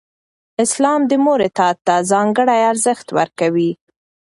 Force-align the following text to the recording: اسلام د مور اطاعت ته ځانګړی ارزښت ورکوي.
اسلام 0.63 1.01
د 1.09 1.11
مور 1.23 1.39
اطاعت 1.49 1.77
ته 1.87 1.95
ځانګړی 2.11 2.59
ارزښت 2.71 3.07
ورکوي. 3.17 3.71